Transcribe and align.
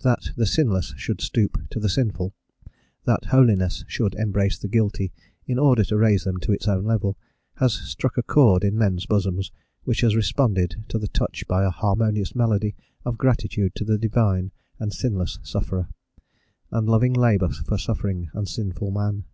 That 0.00 0.30
the 0.34 0.46
sinless 0.46 0.94
should 0.96 1.20
stoop 1.20 1.68
to 1.68 1.78
the 1.78 1.90
sinful, 1.90 2.32
that 3.04 3.26
holiness 3.26 3.84
should 3.86 4.14
embrace 4.14 4.56
the 4.56 4.66
guilty 4.66 5.12
in 5.46 5.58
order 5.58 5.84
to 5.84 5.98
raise 5.98 6.24
them 6.24 6.38
to 6.38 6.52
its 6.52 6.66
own 6.66 6.84
level, 6.84 7.18
has 7.56 7.74
struck 7.74 8.16
a 8.16 8.22
chord 8.22 8.64
in 8.64 8.78
men's 8.78 9.04
bosoms 9.04 9.52
which 9.82 10.00
has 10.00 10.16
responded 10.16 10.76
to 10.88 10.98
the 10.98 11.08
touch 11.08 11.46
by 11.46 11.66
a 11.66 11.70
harmonious 11.70 12.34
melody 12.34 12.76
of 13.04 13.18
gratitude 13.18 13.74
to 13.74 13.84
the 13.84 13.98
divine 13.98 14.52
and 14.78 14.94
sinless 14.94 15.38
sufferer, 15.42 15.88
and 16.70 16.88
loving 16.88 17.12
labour 17.12 17.50
for 17.50 17.76
suffering 17.76 18.30
and 18.32 18.48
sinful 18.48 18.90
man. 18.90 19.24